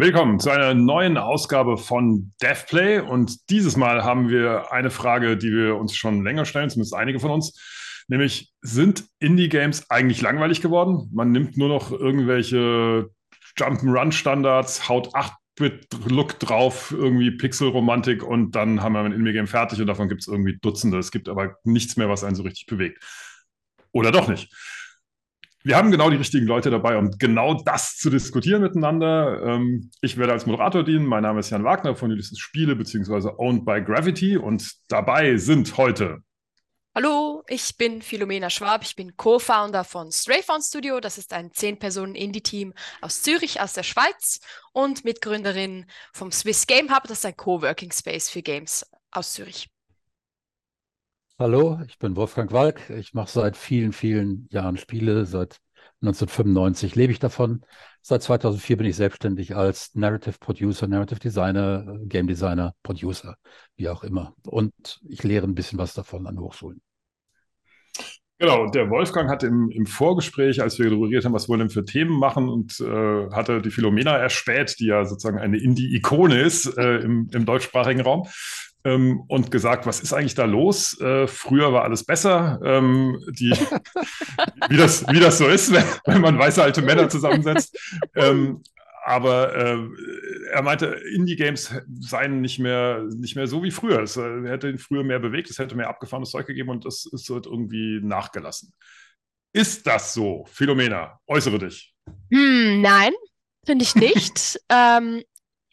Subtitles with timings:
[0.00, 3.00] Willkommen zu einer neuen Ausgabe von DevPlay.
[3.00, 7.18] Und dieses Mal haben wir eine Frage, die wir uns schon länger stellen, zumindest einige
[7.18, 7.60] von uns.
[8.06, 11.10] Nämlich, sind Indie-Games eigentlich langweilig geworden?
[11.12, 13.10] Man nimmt nur noch irgendwelche
[13.58, 20.08] Jump'n'Run-Standards, haut 8-Bit-Look drauf, irgendwie Pixel-Romantik und dann haben wir ein Indie-Game fertig und davon
[20.08, 20.98] gibt es irgendwie Dutzende.
[20.98, 23.02] Es gibt aber nichts mehr, was einen so richtig bewegt.
[23.90, 24.48] Oder doch nicht
[25.68, 29.42] wir haben genau die richtigen Leute dabei, um genau das zu diskutieren miteinander.
[29.44, 31.04] Ähm, ich werde als Moderator dienen.
[31.04, 33.32] Mein Name ist Jan Wagner von Ulysses Spiele bzw.
[33.36, 36.22] Owned by Gravity und dabei sind heute.
[36.94, 38.82] Hallo, ich bin Philomena Schwab.
[38.82, 41.00] Ich bin Co-Founder von Strayfound Studio.
[41.00, 44.40] Das ist ein 10-Personen-Indie-Team aus Zürich, aus der Schweiz
[44.72, 47.02] und Mitgründerin vom Swiss Game Hub.
[47.02, 49.68] Das ist ein Coworking Space für Games aus Zürich.
[51.40, 52.90] Hallo, ich bin Wolfgang Walk.
[52.90, 55.24] Ich mache seit vielen, vielen Jahren Spiele.
[55.24, 55.58] Seit
[56.02, 57.64] 1995 lebe ich davon.
[58.02, 63.36] Seit 2004 bin ich selbstständig als Narrative Producer, Narrative Designer, Game Designer, Producer,
[63.76, 64.34] wie auch immer.
[64.48, 66.82] Und ich lehre ein bisschen was davon an Hochschulen.
[68.40, 71.72] Genau, der Wolfgang hat im, im Vorgespräch, als wir darüber haben, was wollen wir denn
[71.72, 76.66] für Themen machen, und äh, hatte die Philomena erspäht, die ja sozusagen eine Indie-Ikone ist
[76.78, 78.26] äh, im, im deutschsprachigen Raum
[78.84, 80.98] ähm, und gesagt, was ist eigentlich da los?
[81.00, 82.60] Äh, früher war alles besser.
[82.64, 83.50] Ähm, die,
[84.68, 87.76] wie, das, wie das so ist, wenn, wenn man weiße alte Männer zusammensetzt.
[88.14, 88.62] Ähm,
[89.04, 89.88] aber äh,
[90.52, 94.02] er meinte, Indie-Games seien nicht mehr, nicht mehr so wie früher.
[94.02, 97.06] Es äh, hätte ihn früher mehr bewegt, es hätte mehr abgefahrenes Zeug gegeben und das
[97.10, 98.74] ist wird irgendwie nachgelassen.
[99.54, 100.44] Ist das so?
[100.50, 101.94] Philomena, äußere dich.
[102.30, 103.12] Hm, nein,
[103.64, 104.60] finde ich nicht.
[104.68, 105.22] ähm,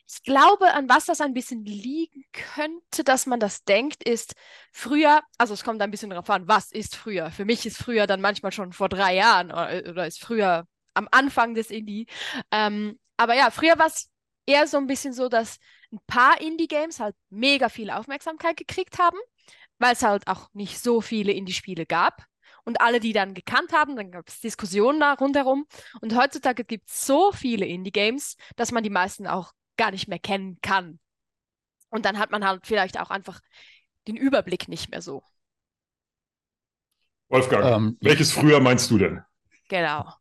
[0.07, 4.33] ich glaube, an was das ein bisschen liegen könnte, dass man das denkt, ist
[4.71, 7.31] früher, also es kommt ein bisschen darauf an, was ist früher?
[7.31, 10.67] Für mich ist früher dann manchmal schon vor drei Jahren oder, äh, oder ist früher
[10.93, 12.07] am Anfang des Indie.
[12.51, 14.09] Ähm, aber ja, früher war es
[14.45, 15.57] eher so ein bisschen so, dass
[15.91, 19.17] ein paar Indie-Games halt mega viel Aufmerksamkeit gekriegt haben,
[19.79, 22.25] weil es halt auch nicht so viele Indie-Spiele gab.
[22.63, 25.67] Und alle, die dann gekannt haben, dann gab es Diskussionen da rundherum.
[26.01, 30.19] Und heutzutage gibt es so viele Indie-Games, dass man die meisten auch gar nicht mehr
[30.19, 30.99] kennen kann.
[31.89, 33.39] Und dann hat man halt vielleicht auch einfach
[34.07, 35.23] den Überblick nicht mehr so.
[37.29, 39.21] Wolfgang, ähm, welches früher meinst du denn?
[39.67, 40.13] Genau.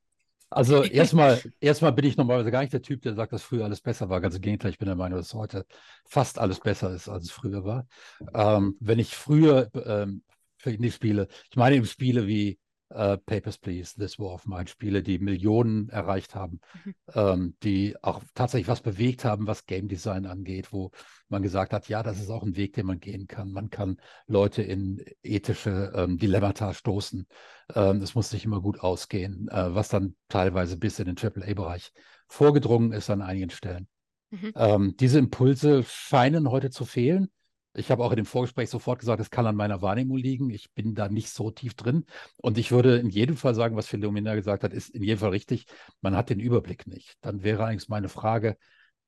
[0.51, 3.81] Also erstmal, erstmal bin ich normalerweise gar nicht der Typ, der sagt, dass früher alles
[3.81, 4.21] besser war.
[4.21, 5.67] Ganz im Gegenteil, ich bin der Meinung, dass heute
[6.07, 7.87] fast alles besser ist, als es früher war.
[8.35, 10.23] Ähm, wenn ich früher ähm,
[10.57, 12.59] für die Spiele, ich meine eben Spiele wie
[12.95, 16.95] äh, Papers, Please, This War of Mine Spiele, die Millionen erreicht haben, mhm.
[17.15, 20.91] ähm, die auch tatsächlich was bewegt haben, was Game Design angeht, wo
[21.29, 23.51] man gesagt hat, ja, das ist auch ein Weg, den man gehen kann.
[23.51, 27.27] Man kann Leute in ethische ähm, Dilemmata stoßen.
[27.75, 31.93] Ähm, es muss nicht immer gut ausgehen, äh, was dann teilweise bis in den AAA-Bereich
[32.29, 33.89] vorgedrungen ist an einigen Stellen.
[34.31, 34.53] Mhm.
[34.57, 37.31] Ähm, diese Impulse scheinen heute zu fehlen.
[37.75, 40.51] Ich habe auch in dem Vorgespräch sofort gesagt, es kann an meiner Wahrnehmung liegen.
[40.51, 42.07] Ich bin da nicht so tief drin.
[42.37, 45.31] Und ich würde in jedem Fall sagen, was Philomena gesagt hat, ist in jedem Fall
[45.31, 45.67] richtig.
[46.01, 47.17] Man hat den Überblick nicht.
[47.21, 48.57] Dann wäre eigentlich meine Frage,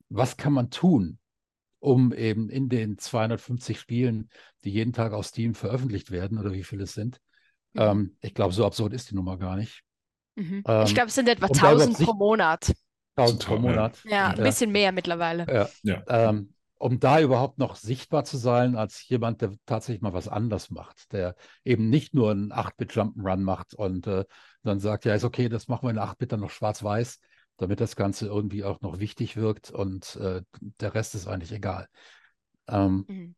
[0.08, 1.18] was kann man tun,
[1.78, 4.30] um eben in den 250 Spielen,
[4.64, 7.20] die jeden Tag auf Steam veröffentlicht werden, oder wie viele es sind,
[7.74, 7.80] mhm.
[7.80, 9.82] ähm, ich glaube, so absurd ist die Nummer gar nicht.
[10.34, 10.64] Mhm.
[10.66, 12.74] Ähm, ich glaube, es sind etwa um 1000 pro Monat.
[13.16, 14.02] 1000 pro Monat.
[14.04, 15.46] Ja, ein bisschen mehr mittlerweile.
[15.48, 15.68] Ja.
[15.82, 16.02] ja.
[16.08, 20.70] Ähm, um da überhaupt noch sichtbar zu sein als jemand, der tatsächlich mal was anders
[20.70, 24.24] macht, der eben nicht nur einen 8-Bit Jump'n'Run macht und äh,
[24.62, 27.20] dann sagt, ja, ist okay, das machen wir in 8-Bit dann noch schwarz-weiß,
[27.56, 30.42] damit das Ganze irgendwie auch noch wichtig wirkt und äh,
[30.80, 31.86] der Rest ist eigentlich egal.
[32.68, 33.34] Ähm, mhm.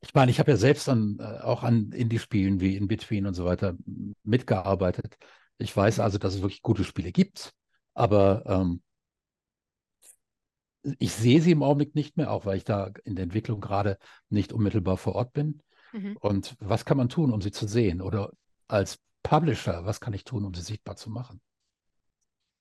[0.00, 3.34] Ich meine, ich habe ja selbst an, äh, auch an Indie-Spielen wie In Between und
[3.34, 3.74] so weiter
[4.22, 5.16] mitgearbeitet.
[5.58, 7.52] Ich weiß also, dass es wirklich gute Spiele gibt,
[7.94, 8.82] aber ähm,
[10.98, 13.98] ich sehe sie im Augenblick nicht mehr, auch weil ich da in der Entwicklung gerade
[14.28, 15.62] nicht unmittelbar vor Ort bin.
[15.92, 16.16] Mhm.
[16.20, 18.00] Und was kann man tun, um sie zu sehen?
[18.00, 18.32] Oder
[18.68, 21.40] als Publisher, was kann ich tun, um sie sichtbar zu machen?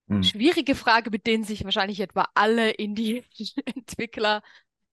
[0.07, 0.23] Hm.
[0.23, 4.41] Schwierige Frage, mit denen sich wahrscheinlich etwa alle Indie-Entwickler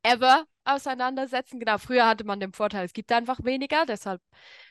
[0.02, 1.58] ever auseinandersetzen.
[1.58, 4.20] Genau, früher hatte man den Vorteil, es gibt einfach weniger, deshalb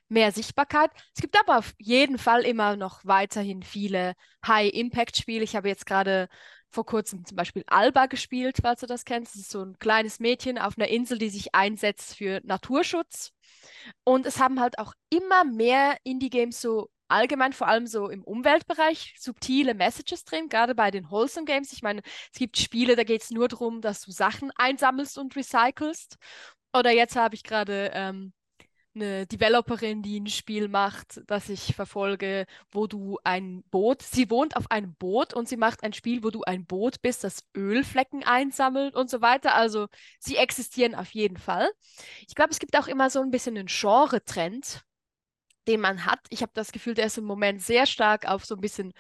[0.10, 0.92] mehr Sichtbarkeit.
[1.16, 4.14] Es gibt aber auf jeden Fall immer noch weiterhin viele
[4.46, 5.44] High-Impact-Spiele.
[5.44, 6.28] Ich habe jetzt gerade
[6.72, 9.36] vor kurzem zum Beispiel Alba gespielt, falls du das kennst.
[9.36, 13.32] Das ist so ein kleines Mädchen auf einer Insel, die sich einsetzt für Naturschutz.
[14.04, 19.16] Und es haben halt auch immer mehr Indie-Games so allgemein, vor allem so im Umweltbereich,
[19.20, 21.74] subtile Messages drin, gerade bei den Wholesome Games.
[21.74, 22.02] Ich meine,
[22.32, 26.16] es gibt Spiele, da geht es nur darum, dass du Sachen einsammelst und recycelst.
[26.74, 28.34] Oder jetzt habe ich gerade ähm,
[28.94, 34.56] eine Developerin, die ein Spiel macht, das ich verfolge, wo du ein Boot, sie wohnt
[34.58, 38.24] auf einem Boot und sie macht ein Spiel, wo du ein Boot bist, das Ölflecken
[38.24, 39.56] einsammelt und so weiter.
[39.56, 39.88] Also
[40.20, 41.70] sie existieren auf jeden Fall.
[42.28, 44.84] Ich glaube, es gibt auch immer so ein bisschen einen Genre-Trend,
[45.68, 46.20] den man hat.
[46.30, 48.94] Ich habe das Gefühl, der ist im Moment sehr stark auf so ein bisschen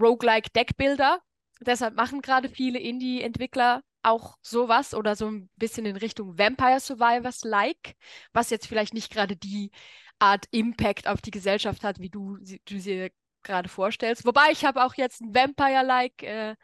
[0.00, 1.20] Roguelike Deckbilder.
[1.60, 7.94] Deshalb machen gerade viele Indie-Entwickler auch sowas oder so ein bisschen in Richtung Vampire Survivors-like,
[8.32, 9.70] was jetzt vielleicht nicht gerade die
[10.18, 13.10] Art Impact auf die Gesellschaft hat, wie du, du sie
[13.42, 14.24] gerade vorstellst.
[14.24, 16.56] Wobei ich habe auch jetzt ein Vampire-like äh,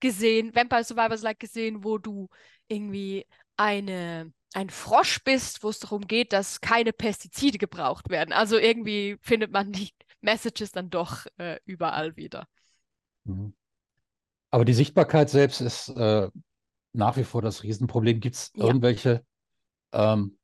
[0.00, 2.28] gesehen, Vampire Survivors-like gesehen, wo du
[2.68, 3.26] irgendwie
[3.56, 8.32] eine ein Frosch bist, wo es darum geht, dass keine Pestizide gebraucht werden.
[8.32, 9.90] Also irgendwie findet man die
[10.20, 12.46] Messages dann doch äh, überall wieder.
[13.24, 13.54] Mhm.
[14.50, 16.28] Aber die Sichtbarkeit selbst ist äh,
[16.92, 18.20] nach wie vor das Riesenproblem.
[18.20, 18.64] Gibt es ja.
[18.64, 19.24] irgendwelche,
[19.92, 20.38] ähm,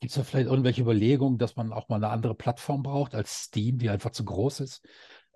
[0.00, 3.44] gibt es da vielleicht irgendwelche Überlegungen, dass man auch mal eine andere Plattform braucht als
[3.44, 4.86] Steam, die einfach zu groß ist?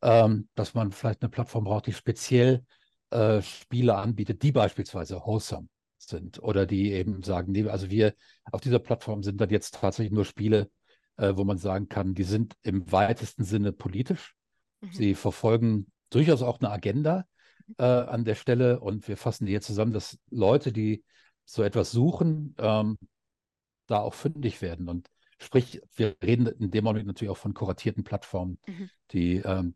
[0.03, 2.65] Ähm, dass man vielleicht eine Plattform braucht, die speziell
[3.11, 5.69] äh, Spiele anbietet, die beispielsweise wholesome
[5.99, 8.15] sind oder die eben sagen, nee, also wir
[8.51, 10.71] auf dieser Plattform sind dann jetzt tatsächlich nur Spiele,
[11.17, 14.35] äh, wo man sagen kann, die sind im weitesten Sinne politisch.
[14.81, 14.93] Mhm.
[14.93, 17.25] Sie verfolgen durchaus auch eine Agenda,
[17.79, 21.05] äh, an der Stelle und wir fassen die jetzt zusammen, dass Leute, die
[21.45, 22.99] so etwas suchen, ähm,
[23.87, 24.89] da auch fündig werden.
[24.89, 25.09] Und
[25.39, 28.91] sprich, wir reden in dem Moment natürlich auch von kuratierten Plattformen, mhm.
[29.13, 29.75] die ähm,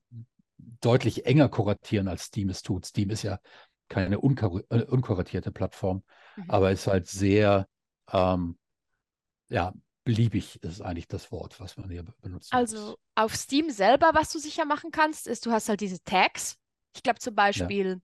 [0.81, 2.87] deutlich enger kuratieren, als Steam es tut.
[2.87, 3.39] Steam ist ja
[3.89, 6.03] keine unkor äh, unkuratierte Plattform,
[6.37, 6.51] mhm.
[6.51, 7.69] aber ist halt sehr,
[8.13, 8.59] ähm,
[9.49, 9.73] ja,
[10.05, 12.53] beliebig ist eigentlich das Wort, was man hier benutzt.
[12.53, 12.97] Also muss.
[13.15, 16.57] auf Steam selber, was du sicher machen kannst, ist, du hast halt diese Tags,
[16.99, 18.01] ich glaube zum Beispiel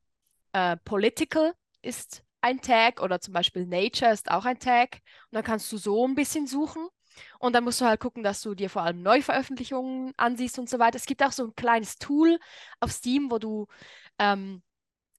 [0.54, 0.72] ja.
[0.72, 1.52] äh, Political
[1.82, 5.00] ist ein Tag oder zum Beispiel Nature ist auch ein Tag.
[5.30, 6.86] Und dann kannst du so ein bisschen suchen.
[7.40, 10.78] Und dann musst du halt gucken, dass du dir vor allem Neuveröffentlichungen ansiehst und so
[10.78, 10.96] weiter.
[10.96, 12.38] Es gibt auch so ein kleines Tool
[12.80, 13.66] auf Steam, wo du,
[14.18, 14.62] ähm,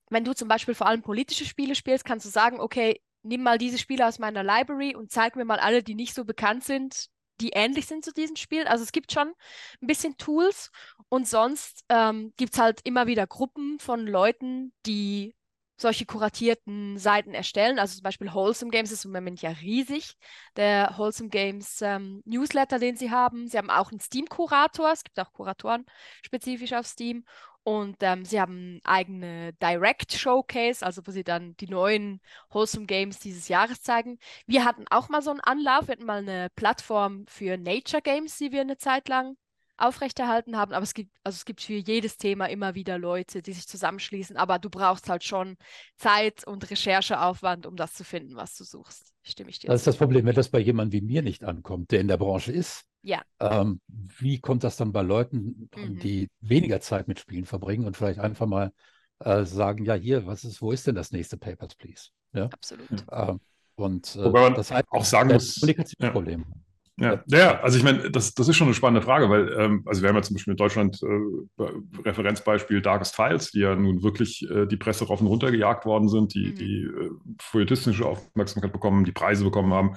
[0.08, 3.58] wenn du zum Beispiel vor allem politische Spiele spielst, kannst du sagen, okay, nimm mal
[3.58, 7.08] diese Spiele aus meiner Library und zeig mir mal alle, die nicht so bekannt sind,
[7.40, 8.64] die ähnlich sind zu diesem Spiel.
[8.66, 10.70] Also es gibt schon ein bisschen Tools
[11.08, 15.35] und sonst ähm, gibt es halt immer wieder Gruppen von Leuten, die
[15.76, 17.78] solche kuratierten Seiten erstellen.
[17.78, 20.16] Also zum Beispiel Wholesome Games ist im Moment ja riesig.
[20.56, 23.48] Der Wholesome Games ähm, Newsletter, den sie haben.
[23.48, 24.90] Sie haben auch einen Steam-Kurator.
[24.92, 25.84] Es gibt auch Kuratoren
[26.22, 27.24] spezifisch auf Steam.
[27.62, 32.20] Und ähm, sie haben eigene Direct Showcase, also wo sie dann die neuen
[32.50, 34.20] Wholesome Games dieses Jahres zeigen.
[34.46, 38.38] Wir hatten auch mal so einen Anlauf, wir hatten mal eine Plattform für Nature Games,
[38.38, 39.36] die wir eine Zeit lang
[39.78, 40.72] aufrechterhalten haben.
[40.72, 44.36] Aber es gibt, also es gibt für jedes Thema immer wieder Leute, die sich zusammenschließen.
[44.36, 45.56] Aber du brauchst halt schon
[45.96, 49.12] Zeit und Rechercheaufwand, um das zu finden, was du suchst.
[49.22, 49.68] Stimme ich dir.
[49.68, 52.16] Das ist das Problem, wenn das bei jemandem wie mir nicht ankommt, der in der
[52.16, 53.22] Branche ist ja.
[53.38, 56.00] Ähm, wie kommt das dann bei Leuten, mhm.
[56.00, 58.72] die weniger Zeit mit Spielen verbringen und vielleicht einfach mal
[59.20, 62.08] äh, sagen, ja, hier, was ist, wo ist denn das nächste Papers, Please?
[62.32, 62.46] Ja?
[62.46, 62.88] Absolut.
[63.12, 63.38] Ähm,
[63.76, 66.40] und äh, Wobei man das auch sagen muss, Kommunikationsproblem.
[66.48, 66.56] Ja.
[66.98, 70.00] Ja, ja, also ich meine, das, das ist schon eine spannende Frage, weil, ähm, also
[70.00, 71.64] wir haben ja zum Beispiel in Deutschland äh,
[72.04, 76.08] Referenzbeispiel Darkest Files, die ja nun wirklich äh, die Presse rauf und runter gejagt worden
[76.08, 76.54] sind, die, mhm.
[76.54, 77.10] die äh,
[77.40, 79.96] feuilletistische Aufmerksamkeit bekommen, die Preise bekommen haben.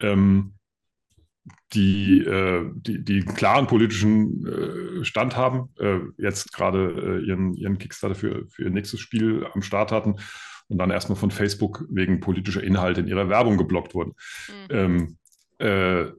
[0.00, 0.52] Ähm,
[1.72, 7.78] die, äh, die, die klaren politischen äh, Stand haben, äh, jetzt gerade äh, ihren, ihren
[7.78, 10.16] Kickstarter für, für ihr nächstes Spiel am Start hatten
[10.68, 14.12] und dann erstmal von Facebook wegen politischer Inhalte in ihrer Werbung geblockt wurden.
[14.48, 14.66] Mhm.
[14.70, 15.18] Ähm,
[15.58, 16.12] äh,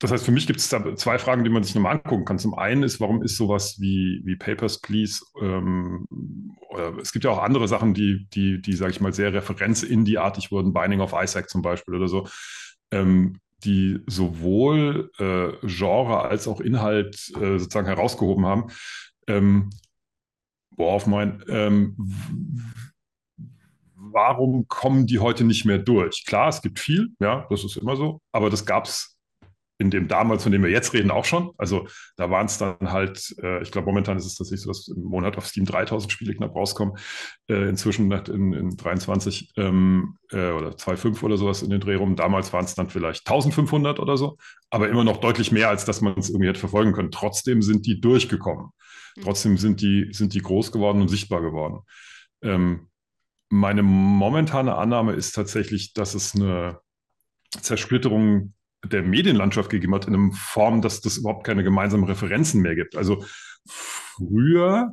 [0.00, 2.38] das heißt, für mich gibt es da zwei Fragen, die man sich nochmal angucken kann.
[2.38, 6.06] Zum einen ist, warum ist sowas wie, wie Papers, Please, ähm,
[6.68, 10.52] oder es gibt ja auch andere Sachen, die, die, die sage ich mal, sehr Referenz-Indie-artig
[10.52, 12.28] wurden, Binding of Isaac zum Beispiel oder so.
[12.92, 18.70] Ähm, die sowohl äh, Genre als auch Inhalt äh, sozusagen herausgehoben haben.
[19.26, 19.70] Ähm,
[20.70, 21.96] worauf mein, ähm,
[23.94, 26.24] warum kommen die heute nicht mehr durch?
[26.24, 29.17] Klar, es gibt viel, ja, das ist immer so, aber das gab es
[29.78, 31.52] in dem damals, von dem wir jetzt reden, auch schon.
[31.56, 34.88] Also da waren es dann halt, äh, ich glaube, momentan ist es tatsächlich so, dass
[34.88, 36.96] im Monat auf Steam 3000 Spiele knapp rauskommen.
[37.48, 42.16] Äh, inzwischen in, in 23 ähm, äh, oder 2,5 oder sowas in den Dreh rum.
[42.16, 44.36] Damals waren es dann vielleicht 1500 oder so,
[44.70, 47.12] aber immer noch deutlich mehr, als dass man es irgendwie hätte verfolgen können.
[47.12, 48.70] Trotzdem sind die durchgekommen.
[49.16, 49.22] Mhm.
[49.22, 51.80] Trotzdem sind die, sind die groß geworden und sichtbar geworden.
[52.42, 52.88] Ähm,
[53.48, 56.80] meine momentane Annahme ist tatsächlich, dass es eine
[57.50, 58.52] Zersplitterung
[58.84, 62.96] der Medienlandschaft gegeben hat, in einer Form, dass das überhaupt keine gemeinsamen Referenzen mehr gibt.
[62.96, 63.24] Also
[63.66, 64.92] früher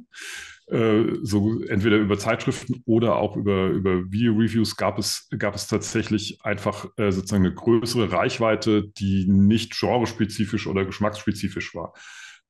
[0.68, 6.40] äh, so entweder über Zeitschriften oder auch über, über Video-Reviews gab es, gab es tatsächlich
[6.44, 11.94] einfach äh, sozusagen eine größere Reichweite, die nicht genrespezifisch oder geschmacksspezifisch war.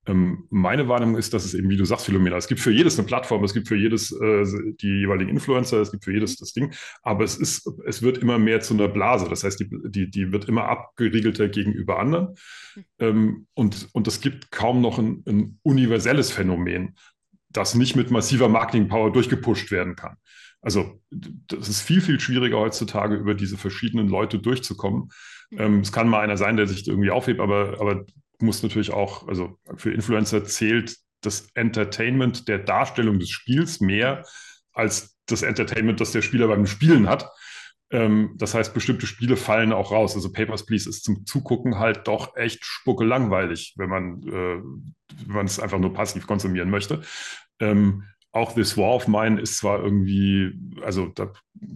[0.08, 2.98] Ähm, meine Wahrnehmung ist, dass es eben, wie du sagst, Philomena, es gibt für jedes
[2.98, 4.46] eine Plattform, es gibt für jedes äh,
[4.82, 8.38] die jeweiligen Influencer, es gibt für jedes das Ding, aber es ist, es wird immer
[8.38, 9.28] mehr zu einer Blase.
[9.30, 12.36] Das heißt, die, die, die wird immer abgeriegelter gegenüber anderen.
[13.00, 16.96] Ähm, und, und es gibt kaum noch ein, ein universelles Phänomen
[17.56, 20.18] das nicht mit massiver Marketing-Power durchgepusht werden kann.
[20.62, 25.10] Also das ist viel, viel schwieriger heutzutage, über diese verschiedenen Leute durchzukommen.
[25.52, 25.60] Mhm.
[25.60, 28.06] Ähm, es kann mal einer sein, der sich irgendwie aufhebt, aber, aber
[28.42, 34.24] muss natürlich auch, also für Influencer zählt das Entertainment der Darstellung des Spiels mehr
[34.74, 37.30] als das Entertainment, das der Spieler beim Spielen hat.
[37.92, 40.16] Ähm, das heißt, bestimmte Spiele fallen auch raus.
[40.16, 45.60] Also Papers, Please ist zum Zugucken halt doch echt spucke langweilig, wenn man, äh, es
[45.60, 47.02] einfach nur passiv konsumieren möchte.
[47.60, 48.04] Ähm,
[48.36, 50.52] auch This War of Mine ist zwar irgendwie,
[50.84, 51.32] also da,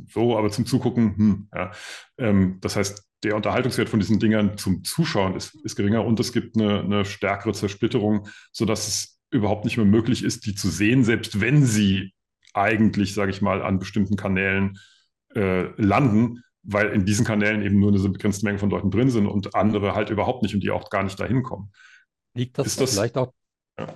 [0.10, 1.72] so, aber zum Zugucken, hm, ja.
[2.18, 6.34] Ähm, das heißt, der Unterhaltungswert von diesen Dingern zum Zuschauen ist, ist geringer und es
[6.34, 11.06] gibt eine, eine stärkere Zersplitterung, sodass es überhaupt nicht mehr möglich ist, die zu sehen,
[11.06, 12.14] selbst wenn sie
[12.54, 14.80] eigentlich, sage ich mal, an bestimmten Kanälen
[15.36, 19.28] äh, landen, weil in diesen Kanälen eben nur eine begrenzte Menge von Leuten drin sind
[19.28, 21.72] und andere halt überhaupt nicht und die auch gar nicht dahin kommen.
[22.34, 23.34] Liegt das, das vielleicht auch
[23.80, 23.88] ja.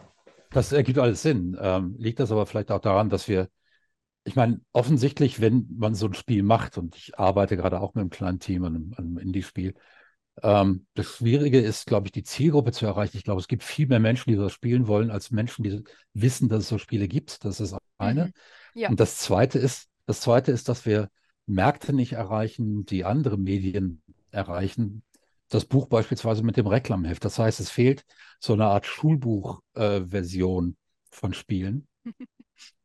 [0.53, 1.57] Das ergibt alles Sinn.
[1.59, 3.49] Ähm, liegt das aber vielleicht auch daran, dass wir,
[4.23, 8.01] ich meine, offensichtlich, wenn man so ein Spiel macht, und ich arbeite gerade auch mit
[8.01, 9.73] einem kleinen Team an einem, einem Indie-Spiel,
[10.41, 13.17] ähm, das Schwierige ist, glaube ich, die Zielgruppe zu erreichen.
[13.17, 15.83] Ich glaube, es gibt viel mehr Menschen, die das spielen wollen, als Menschen, die
[16.13, 17.43] wissen, dass es so Spiele gibt.
[17.45, 18.25] Das ist eine.
[18.25, 18.33] Mhm.
[18.75, 18.89] Ja.
[18.89, 21.09] Und das zweite ist, das zweite ist, dass wir
[21.45, 25.03] Märkte nicht erreichen, die andere Medien erreichen,
[25.53, 27.23] das Buch beispielsweise mit dem Reklamheft.
[27.23, 28.03] Das heißt, es fehlt
[28.39, 31.87] so eine Art Schulbuch-Version äh, von Spielen,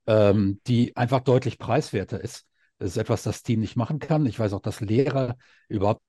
[0.06, 2.44] ähm, die einfach deutlich preiswerter ist.
[2.78, 4.26] Das ist etwas, das Steam nicht machen kann.
[4.26, 5.36] Ich weiß auch, dass Lehrer
[5.68, 6.02] überhaupt,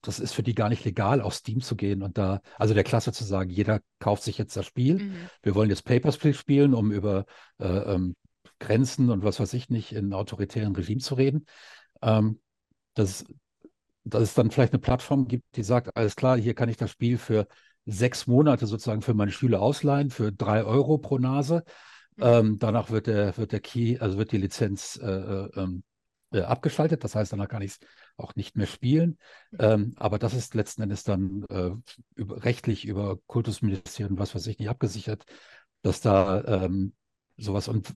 [0.00, 2.84] das ist für die gar nicht legal, auf Steam zu gehen und da, also der
[2.84, 5.02] Klasse zu sagen, jeder kauft sich jetzt das Spiel.
[5.02, 5.14] Mhm.
[5.42, 7.26] Wir wollen jetzt Papers, Please spielen, um über
[7.58, 8.14] äh, ähm,
[8.60, 11.46] Grenzen und was weiß ich nicht in autoritären Regimen zu reden.
[12.00, 12.40] Ähm,
[12.94, 13.26] das,
[14.06, 16.90] dass es dann vielleicht eine Plattform gibt, die sagt, alles klar, hier kann ich das
[16.90, 17.46] Spiel für
[17.86, 21.64] sechs Monate sozusagen für meine Schüler ausleihen, für drei Euro pro Nase.
[22.16, 22.22] Mhm.
[22.22, 25.82] Ähm, danach wird der, wird der Key, also wird die Lizenz äh, äh, ähm,
[26.32, 27.02] äh, abgeschaltet.
[27.02, 27.78] Das heißt, danach kann ich es
[28.16, 29.18] auch nicht mehr spielen.
[29.50, 29.58] Mhm.
[29.60, 31.70] Ähm, aber das ist letzten Endes dann äh,
[32.14, 35.24] über, rechtlich über Kultusministerien, was weiß ich, nicht abgesichert,
[35.82, 36.92] dass da ähm,
[37.36, 37.92] sowas und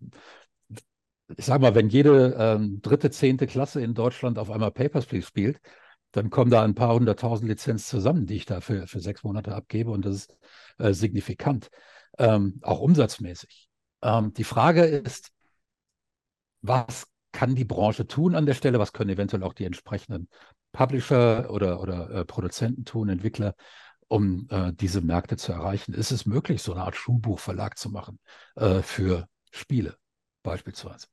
[1.36, 5.26] ich sage mal, wenn jede ähm, dritte, zehnte Klasse in Deutschland auf einmal Papers, Please
[5.26, 5.60] spielt,
[6.12, 9.54] dann kommen da ein paar hunderttausend Lizenzen zusammen, die ich da für, für sechs Monate
[9.54, 10.36] abgebe und das ist
[10.78, 11.70] äh, signifikant,
[12.18, 13.68] ähm, auch umsatzmäßig.
[14.02, 15.30] Ähm, die Frage ist,
[16.62, 18.78] was kann die Branche tun an der Stelle?
[18.78, 20.28] Was können eventuell auch die entsprechenden
[20.72, 23.54] Publisher oder, oder äh, Produzenten tun, Entwickler,
[24.08, 25.94] um äh, diese Märkte zu erreichen?
[25.94, 28.18] Ist es möglich, so eine Art Schulbuchverlag zu machen
[28.56, 29.96] äh, für Spiele
[30.42, 31.06] beispielsweise?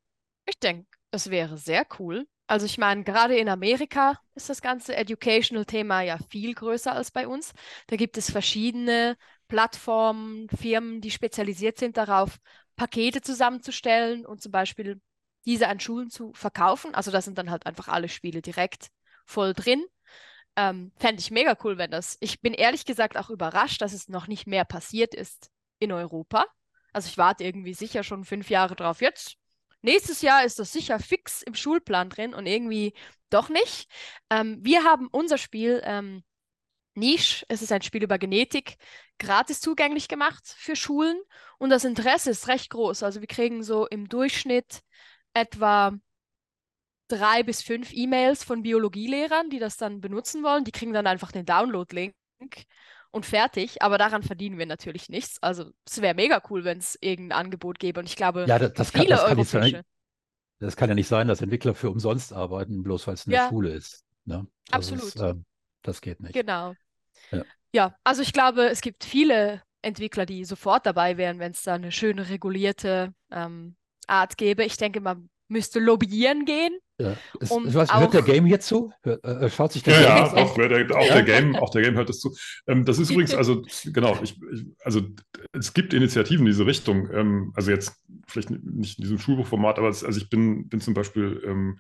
[0.45, 2.27] Ich denke, es wäre sehr cool.
[2.47, 7.27] Also ich meine, gerade in Amerika ist das ganze Educational-Thema ja viel größer als bei
[7.27, 7.53] uns.
[7.87, 9.17] Da gibt es verschiedene
[9.49, 12.37] Plattformen, Firmen, die spezialisiert sind darauf,
[12.77, 15.01] Pakete zusammenzustellen und zum Beispiel
[15.45, 16.95] diese an Schulen zu verkaufen.
[16.95, 18.89] Also da sind dann halt einfach alle Spiele direkt
[19.25, 19.83] voll drin.
[20.55, 22.17] Ähm, Fände ich mega cool, wenn das.
[22.21, 26.45] Ich bin ehrlich gesagt auch überrascht, dass es noch nicht mehr passiert ist in Europa.
[26.93, 29.01] Also ich warte irgendwie sicher schon fünf Jahre drauf.
[29.01, 29.37] Jetzt
[29.81, 32.93] Nächstes Jahr ist das sicher fix im Schulplan drin und irgendwie
[33.29, 33.89] doch nicht.
[34.29, 36.24] Ähm, wir haben unser Spiel ähm,
[36.96, 38.77] Niche, es ist ein Spiel über Genetik,
[39.19, 41.19] gratis zugänglich gemacht für Schulen
[41.60, 43.03] und das Interesse ist recht groß.
[43.03, 44.81] Also wir kriegen so im Durchschnitt
[45.34, 45.93] etwa
[47.07, 50.63] drei bis fünf E-Mails von Biologielehrern, die das dann benutzen wollen.
[50.63, 52.13] Die kriegen dann einfach den Download-Link
[53.11, 53.81] und fertig.
[53.81, 55.41] Aber daran verdienen wir natürlich nichts.
[55.41, 57.99] Also es wäre mega cool, wenn es irgendein Angebot gäbe.
[57.99, 59.81] Und ich glaube, ja, das, das viele kann, das kann,
[60.59, 63.49] das kann ja nicht sein, dass Entwickler für umsonst arbeiten, bloß weil es eine ja.
[63.49, 64.03] Schule ist.
[64.25, 64.47] Ne?
[64.67, 65.03] Das Absolut.
[65.03, 65.35] Ist, äh,
[65.81, 66.33] das geht nicht.
[66.33, 66.73] Genau.
[67.31, 67.43] Ja.
[67.73, 71.75] ja, also ich glaube, es gibt viele Entwickler, die sofort dabei wären, wenn es da
[71.75, 73.75] eine schöne regulierte ähm,
[74.07, 74.63] Art gäbe.
[74.63, 76.77] Ich denke, man müsste lobbyieren gehen.
[76.99, 77.15] Ja.
[77.39, 78.91] Ist, um weiß, hört der Game jetzt zu?
[79.03, 81.13] Hör, äh, schaut sich der ja, Game ja, auch, der, auch ja.
[81.13, 82.35] der Game, auch der Game hört es zu.
[82.65, 85.01] Ähm, das ist übrigens, also genau, ich, ich, also
[85.53, 87.09] es gibt Initiativen in diese Richtung.
[87.13, 87.93] Ähm, also jetzt
[88.27, 91.79] vielleicht nicht in diesem Schulbuchformat, aber es, also ich bin, bin zum Beispiel ähm,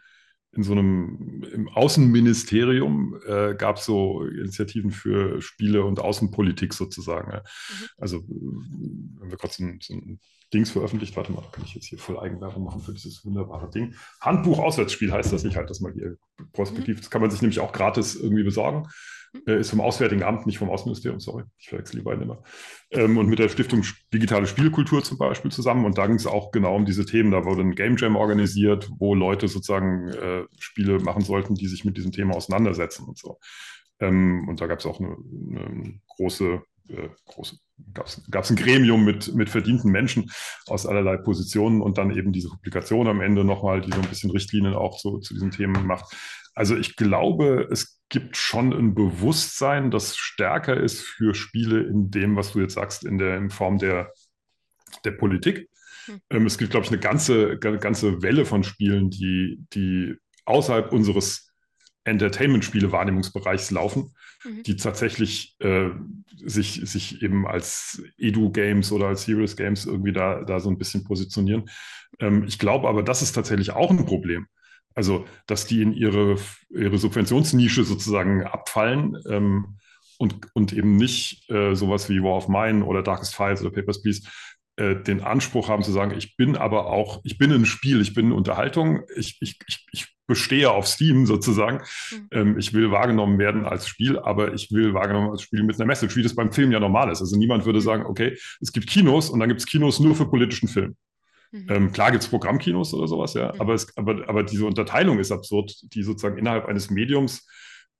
[0.57, 7.31] in so einem im Außenministerium äh, gab es so Initiativen für Spiele und Außenpolitik sozusagen.
[7.31, 7.39] Ja.
[7.39, 7.85] Mhm.
[7.97, 10.19] Also wenn wir gerade so, so ein
[10.53, 13.93] Dings veröffentlicht, warte mal, kann ich jetzt hier voll Eigenwerbung machen für dieses wunderbare Ding.
[14.19, 16.17] Handbuch Auswärtsspiel heißt das, ich halte das mal hier
[16.53, 16.97] prospektiv.
[16.97, 17.01] Mhm.
[17.01, 18.87] Das kann man sich nämlich auch gratis irgendwie besorgen.
[19.45, 22.43] Äh, ist vom Auswärtigen Amt, nicht vom Außenministerium, sorry, ich verwechsel die beiden immer.
[22.91, 25.85] Ähm, und mit der Stiftung Digitale Spielkultur zum Beispiel zusammen.
[25.85, 27.31] Und da ging es auch genau um diese Themen.
[27.31, 31.85] Da wurde ein Game Jam organisiert, wo Leute sozusagen äh, Spiele machen sollten, die sich
[31.85, 33.39] mit diesem Thema auseinandersetzen und so.
[33.99, 35.17] Ähm, und da gab es auch eine,
[35.49, 37.57] eine große äh, große,
[37.93, 40.31] gab es ein Gremium mit, mit verdienten Menschen
[40.67, 44.31] aus allerlei Positionen und dann eben diese Publikation am Ende nochmal, die so ein bisschen
[44.31, 46.15] Richtlinien auch so zu diesen Themen macht.
[46.53, 52.35] Also ich glaube, es gibt schon ein Bewusstsein, das stärker ist für Spiele in dem,
[52.35, 54.13] was du jetzt sagst, in der in Form der,
[55.03, 55.69] der Politik.
[56.05, 56.21] Hm.
[56.29, 61.47] Ähm, es gibt, glaube ich, eine ganze, ganze Welle von Spielen, die, die außerhalb unseres
[62.07, 64.63] Entertainment-Spiele-Wahrnehmungsbereichs laufen, mhm.
[64.63, 65.89] die tatsächlich äh,
[66.37, 71.69] sich, sich eben als Edu-Games oder als Serious-Games irgendwie da, da so ein bisschen positionieren.
[72.19, 74.47] Ähm, ich glaube aber, das ist tatsächlich auch ein Problem.
[74.97, 76.37] Also, dass die in ihre,
[76.71, 79.77] ihre Subventionsnische sozusagen abfallen ähm,
[80.17, 84.01] und, und eben nicht äh, sowas wie War of Mine oder Darkest Files oder Papers,
[84.01, 84.27] Please
[84.77, 88.15] äh, den Anspruch haben zu sagen, ich bin aber auch, ich bin ein Spiel, ich
[88.15, 91.83] bin Unterhaltung, ich, ich, ich, ich bestehe auf Steam sozusagen.
[92.11, 92.27] Mhm.
[92.31, 95.85] Ähm, ich will wahrgenommen werden als Spiel, aber ich will wahrgenommen als Spiel mit einer
[95.85, 97.21] Message, wie das beim Film ja normal ist.
[97.21, 97.83] Also niemand würde mhm.
[97.83, 100.95] sagen, okay, es gibt Kinos und dann gibt es Kinos nur für politischen Film.
[101.51, 101.67] Mhm.
[101.69, 103.61] Ähm, klar gibt es Programmkinos oder sowas, ja, mhm.
[103.61, 107.47] aber, es, aber, aber diese Unterteilung ist absurd, die sozusagen innerhalb eines Mediums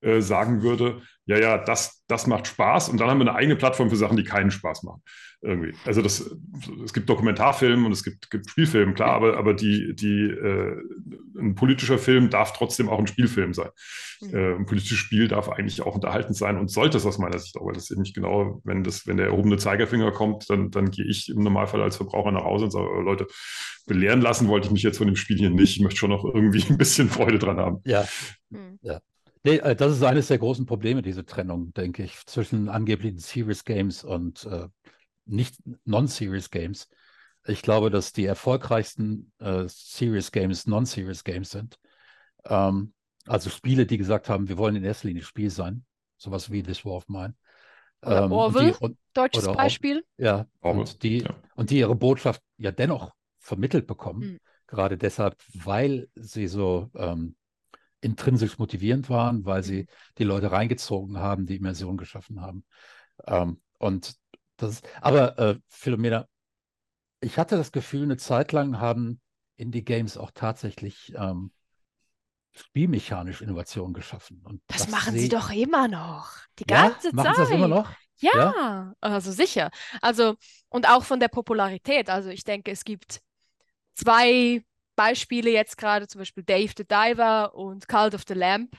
[0.01, 3.55] äh, sagen würde, ja, ja, das, das macht Spaß und dann haben wir eine eigene
[3.55, 5.01] Plattform für Sachen, die keinen Spaß machen.
[5.41, 5.75] Irgendwie.
[5.85, 6.35] Also das,
[6.83, 10.81] es gibt Dokumentarfilme und es gibt, gibt Spielfilme, klar, aber, aber die, die, äh,
[11.37, 13.69] ein politischer Film darf trotzdem auch ein Spielfilm sein.
[14.19, 14.33] Mhm.
[14.33, 17.55] Äh, ein politisches Spiel darf eigentlich auch unterhaltend sein und sollte es aus meiner Sicht
[17.55, 20.89] auch, weil das ist nicht genau, wenn das, wenn der erhobene Zeigerfinger kommt, dann, dann
[20.89, 23.27] gehe ich im Normalfall als Verbraucher nach Hause und sage, oh, Leute,
[23.85, 25.77] belehren lassen wollte ich mich jetzt von dem Spiel hier nicht.
[25.77, 27.77] Ich möchte schon noch irgendwie ein bisschen Freude dran haben.
[27.85, 28.07] Ja,
[28.49, 28.79] mhm.
[28.81, 28.99] ja.
[29.47, 33.63] Nee, äh, das ist eines der großen Probleme, diese Trennung, denke ich, zwischen angeblichen Serious
[33.63, 34.67] Games und äh,
[35.25, 36.89] nicht Non-Serious Games.
[37.45, 41.79] Ich glaube, dass die erfolgreichsten äh, Serious Games Non-Serious Games sind.
[42.43, 42.93] Ähm,
[43.25, 45.85] also Spiele, die gesagt haben, wir wollen in erster Linie Spiel sein.
[46.17, 47.33] Sowas wie This War of Mine.
[48.01, 50.03] Oder ähm, Orwell, und die, und, deutsches oder Beispiel.
[50.17, 51.33] ja, und die, ja.
[51.55, 54.19] und die ihre Botschaft ja dennoch vermittelt bekommen.
[54.19, 54.39] Mhm.
[54.67, 57.37] Gerade deshalb, weil sie so ähm,
[58.01, 59.87] intrinsisch motivierend waren, weil sie mhm.
[60.17, 62.65] die Leute reingezogen haben, die Immersion geschaffen haben.
[63.25, 64.15] Ähm, und
[64.57, 66.27] das, aber äh, Philomena,
[67.19, 69.21] ich hatte das Gefühl, eine Zeit lang haben
[69.57, 71.51] Indie-Games auch tatsächlich ähm,
[72.53, 74.41] spielmechanisch Innovation geschaffen.
[74.43, 76.31] Und das, das machen sie doch immer noch.
[76.59, 77.35] Die ganze ja, machen Zeit.
[77.35, 77.91] Sie das immer noch?
[78.19, 79.69] Ja, ja, also sicher.
[80.01, 80.35] Also,
[80.69, 82.09] und auch von der Popularität.
[82.09, 83.21] Also ich denke, es gibt
[83.93, 84.63] zwei
[84.97, 88.77] Beispiele jetzt gerade, zum Beispiel Dave the Diver und Cult of the Lamp.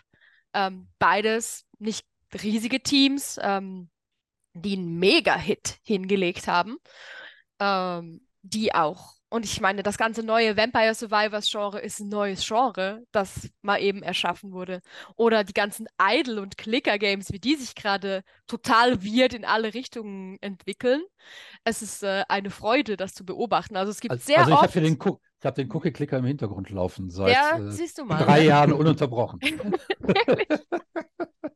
[0.53, 2.05] Ähm, beides nicht
[2.35, 3.39] riesige Teams.
[3.41, 3.89] Ähm,
[4.63, 6.79] die einen Mega-Hit hingelegt haben,
[7.61, 9.15] ähm, die auch.
[9.31, 13.79] Und ich meine, das ganze neue Vampire Survivors Genre ist ein neues Genre, das mal
[13.79, 14.81] eben erschaffen wurde.
[15.17, 20.39] Oder die ganzen Idle- und Clicker-Games, wie die sich gerade total weird in alle Richtungen
[20.41, 21.03] entwickeln.
[21.63, 23.77] Es ist äh, eine Freude, das zu beobachten.
[23.77, 24.99] Also es gibt also, sehr also ich habe den,
[25.41, 29.41] ich habe den Cookie-Clicker im Hintergrund laufen seit ja, äh, drei Jahren ununterbrochen.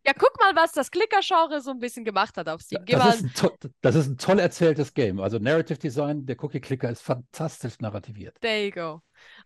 [0.05, 2.85] Ja, guck mal, was das Clicker-Genre so ein bisschen gemacht hat auf Steam.
[2.87, 3.49] Das ist,
[3.81, 5.21] das, ist ein toll erzähltes Game.
[5.21, 8.37] Also Narrative Design, der Cookie-Clicker ist fantastisch narrativiert.
[8.41, 9.01] There you go.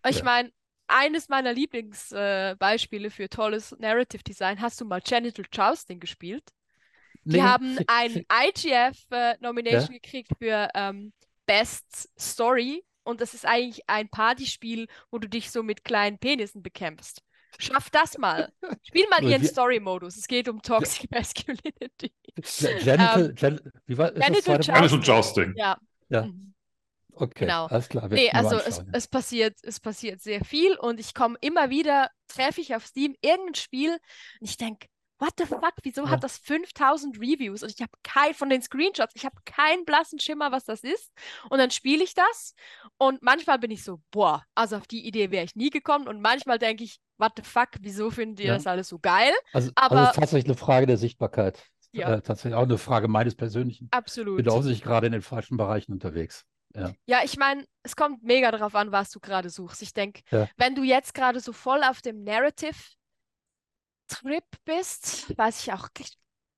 [0.09, 0.25] Ich ja.
[0.25, 0.51] meine,
[0.87, 6.44] eines meiner Lieblingsbeispiele äh, für tolles Narrative Design, hast du mal Genital Jousting gespielt?
[7.25, 10.01] Die nee, haben ein IGF-Nomination äh, ja?
[10.01, 11.12] gekriegt für ähm,
[11.44, 16.62] Best Story und das ist eigentlich ein Partyspiel, wo du dich so mit kleinen Penissen
[16.62, 17.23] bekämpfst.
[17.59, 18.53] Schaff das mal.
[18.83, 20.16] Spiel mal ihren Story-Modus.
[20.16, 22.12] Es geht um Toxic Masculinity.
[22.83, 25.03] Genital, um, Gen wie war Genital Jousting.
[25.03, 25.55] Jousting.
[25.57, 25.79] Ja.
[26.09, 26.27] ja.
[26.27, 26.53] Mhm.
[27.19, 27.66] Okay, genau.
[27.66, 28.09] alles klar.
[28.09, 32.61] Nee, also es, es, passiert, es passiert sehr viel und ich komme immer wieder, treffe
[32.61, 33.92] ich auf Steam irgendein Spiel
[34.40, 34.87] und ich denke,
[35.18, 36.11] what the fuck, wieso ja.
[36.11, 40.18] hat das 5000 Reviews und ich habe kein von den Screenshots, ich habe keinen blassen
[40.18, 41.12] Schimmer, was das ist
[41.50, 42.55] und dann spiele ich das
[42.98, 46.20] und manchmal bin ich so, boah, also auf die Idee wäre ich nie gekommen und
[46.20, 48.55] manchmal denke ich, what the fuck, wieso findet ihr ja.
[48.55, 49.33] das alles so geil?
[49.52, 51.64] Also, Aber also ist tatsächlich eine Frage der Sichtbarkeit.
[51.92, 52.14] Ja.
[52.14, 53.88] Äh, tatsächlich auch eine Frage meines persönlichen.
[53.90, 54.37] Absolut.
[54.37, 56.44] Bin offensichtlich gerade in den falschen Bereichen unterwegs.
[56.74, 59.81] Ja, Ja, ich meine, es kommt mega darauf an, was du gerade suchst.
[59.81, 60.48] Ich denke, Ja.
[60.57, 62.22] wenn du jetzt gerade so voll auf dem
[64.11, 65.88] Narrative-Trip bist, weiß ich auch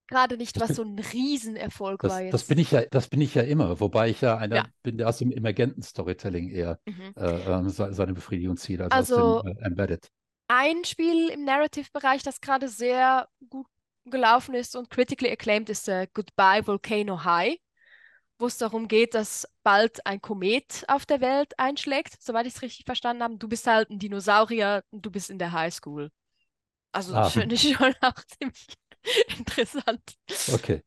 [0.06, 2.48] gerade nicht, Das was so ein Riesenerfolg das, war das jetzt.
[2.48, 4.66] bin ich ja, das bin ich ja immer, wobei ich ja einer Ja.
[4.82, 7.12] bin, der aus dem emergenten Storytelling eher Mhm.
[7.16, 10.11] äh, ähm, se- seine Befriedigung zieht, als Also- aus dem äh, Embedded.
[10.50, 13.66] Ein Spiel im Narrative-Bereich, das gerade sehr gut
[14.06, 17.58] gelaufen ist und critically acclaimed, ist äh, Goodbye Volcano High,
[18.38, 22.62] wo es darum geht, dass bald ein Komet auf der Welt einschlägt, soweit ich es
[22.62, 23.37] richtig verstanden habe.
[23.37, 26.11] Du bist halt ein Dinosaurier und du bist in der Highschool.
[26.98, 27.22] Also Ah.
[27.22, 28.66] das finde ich schon auch ziemlich
[29.38, 30.02] interessant.
[30.52, 30.82] Okay.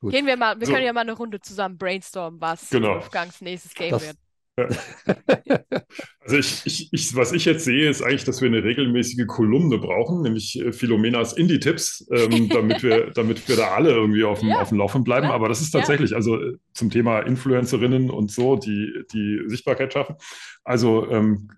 [0.00, 0.12] Gut.
[0.12, 0.72] Gehen wir mal, wir So.
[0.72, 2.94] können ja mal eine Runde zusammen brainstormen, was Genau.
[2.94, 4.16] Wolfgangs nächstes Game Das- wird.
[6.20, 9.78] Also ich, ich, ich, was ich jetzt sehe, ist eigentlich, dass wir eine regelmäßige Kolumne
[9.78, 14.50] brauchen, nämlich äh, Philomenas Indie-Tipps, ähm, damit wir, damit wir da alle irgendwie auf dem,
[14.50, 15.24] Ja, auf dem Laufenden bleiben.
[15.26, 15.34] klar.
[15.34, 15.80] Aber das ist Ja.
[15.80, 20.14] tatsächlich, also äh, zum Thema Influencerinnen und so, die, die Sichtbarkeit schaffen.
[20.62, 21.50] Also ähm,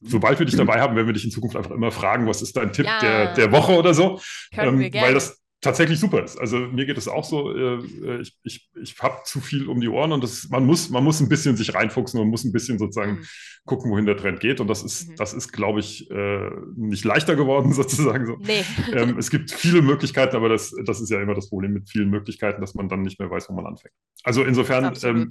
[0.00, 2.56] sobald wir dich dabei haben, werden wir dich in Zukunft einfach immer fragen, was ist
[2.56, 3.00] dein Tipp Ja.
[3.00, 4.20] der, der Woche oder so.
[4.52, 5.06] Ähm, gerne.
[5.06, 6.38] weil das tatsächlich super ist.
[6.38, 9.88] Also mir geht es auch so, äh, ich, ich, ich habe zu viel um die
[9.88, 12.78] Ohren und das, man, muss, man muss ein bisschen sich reinfuchsen und muss ein bisschen
[12.78, 13.24] sozusagen Mhm.
[13.66, 14.60] gucken, wohin der Trend geht.
[14.60, 15.16] Und das ist, Mhm.
[15.16, 17.72] das ist, glaube ich, äh, nicht leichter geworden,
[18.12, 18.36] sozusagen so.
[18.38, 18.62] Nee.
[18.92, 22.08] ähm, es gibt viele Möglichkeiten, aber das, das ist ja immer das Problem mit vielen
[22.08, 23.94] Möglichkeiten, dass man dann nicht mehr weiß, wo man anfängt.
[24.22, 25.26] Also insofern ähm.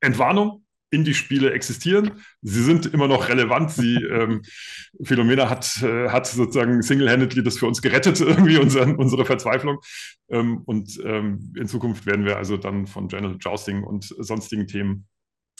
[0.00, 0.63] Entwarnung.
[0.94, 2.12] Indie-Spiele existieren.
[2.42, 3.70] Sie sind immer noch relevant.
[3.70, 4.42] Sie, ähm,
[5.02, 9.78] Philomena hat, äh, hat sozusagen single-handedly das für uns gerettet, irgendwie unsere, unsere Verzweiflung.
[10.28, 15.06] Ähm, und ähm, in Zukunft werden wir also dann von General Jousting und sonstigen Themen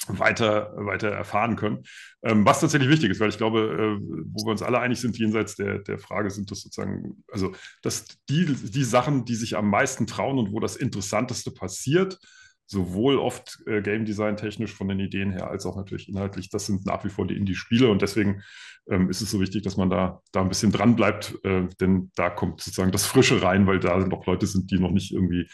[0.08, 1.84] weiter, weiter erfahren können.
[2.22, 5.18] Ähm, was tatsächlich wichtig ist, weil ich glaube, äh, wo wir uns alle einig sind,
[5.18, 9.70] jenseits der, der Frage sind das sozusagen, also dass die, die Sachen, die sich am
[9.70, 12.18] meisten trauen und wo das Interessanteste passiert,
[12.66, 16.66] sowohl oft äh, Game Design technisch von den Ideen her, als auch natürlich inhaltlich, das
[16.66, 18.42] sind nach wie vor die Indie-Spiele und deswegen
[18.90, 22.10] ähm, ist es so wichtig, dass man da, da ein bisschen dran bleibt, äh, denn
[22.16, 25.46] da kommt sozusagen das Frische rein, weil da noch Leute sind, die noch nicht irgendwie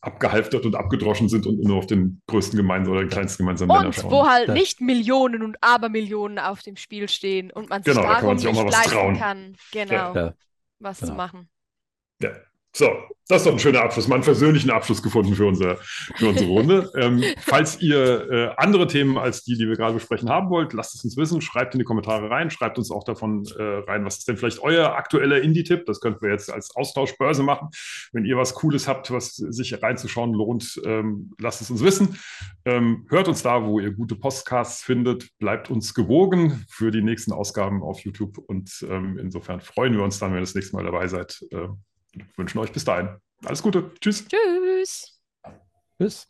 [0.00, 3.86] abgehalftert und abgedroschen sind und nur auf den größten gemeinsamen oder den kleinsten gemeinsamen Nenner
[3.86, 4.10] Und schauen.
[4.10, 4.54] wo halt Ja.
[4.54, 8.38] nicht Millionen und Abermillionen auf dem Spiel stehen und man sich Genau, da kann man
[8.38, 9.18] sich auch nicht mal was leisten trauen.
[9.18, 10.34] kann, genau, Ja,
[10.80, 11.16] was zu genau.
[11.16, 11.48] machen.
[12.22, 12.30] Ja.
[12.76, 12.90] So,
[13.28, 14.08] das ist doch ein schöner Abschluss.
[14.08, 15.76] Mal einen versöhnlichen Abschluss gefunden für, unser,
[16.16, 16.90] für unsere Runde.
[16.96, 20.96] ähm, falls ihr äh, andere Themen als die, die wir gerade besprechen, haben wollt, lasst
[20.96, 21.40] es uns wissen.
[21.40, 22.50] Schreibt in die Kommentare rein.
[22.50, 25.86] Schreibt uns auch davon äh, rein, was ist denn vielleicht euer aktueller Indie-Tipp?
[25.86, 27.68] Das könnten wir jetzt als Austauschbörse machen.
[28.12, 32.18] Wenn ihr was Cooles habt, was sich reinzuschauen lohnt, ähm, lasst es uns wissen.
[32.64, 35.28] Ähm, hört uns da, wo ihr gute Podcasts findet.
[35.38, 38.36] Bleibt uns gewogen für die nächsten Ausgaben auf YouTube.
[38.36, 41.40] Und ähm, insofern freuen wir uns dann, wenn ihr das nächste Mal dabei seid.
[41.52, 41.68] Äh,
[42.36, 43.92] wünschen euch bis dahin alles Gute.
[44.00, 44.26] Tschüss.
[44.26, 45.20] Tschüss.
[45.98, 46.26] Tschüss.